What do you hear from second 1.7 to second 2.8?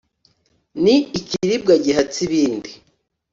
gihatse ibindi